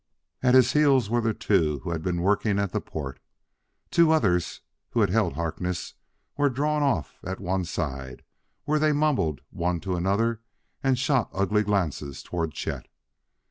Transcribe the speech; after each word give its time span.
At 0.41 0.55
his 0.55 0.73
heels 0.73 1.11
were 1.11 1.21
the 1.21 1.31
two 1.35 1.81
who 1.83 1.91
had 1.91 2.01
been 2.01 2.23
working 2.23 2.57
at 2.57 2.71
the 2.71 2.81
port. 2.81 3.19
Two 3.91 4.11
others, 4.11 4.61
who 4.89 5.01
had 5.01 5.11
held 5.11 5.33
Harkness, 5.33 5.93
were 6.37 6.49
drawn 6.49 6.81
off 6.81 7.19
at 7.23 7.39
one 7.39 7.65
side, 7.65 8.23
where 8.63 8.79
they 8.79 8.93
mumbled 8.93 9.41
one 9.51 9.79
to 9.81 9.95
another 9.95 10.41
and 10.83 10.97
shot 10.97 11.29
ugly 11.33 11.61
glances 11.61 12.23
toward 12.23 12.51
Chet. 12.55 12.87